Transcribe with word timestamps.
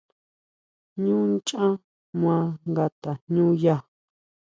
ʼÑú 1.01 1.17
nchá 1.31 1.63
maa 2.21 2.45
nga 2.71 2.85
tajñúya. 3.01 3.75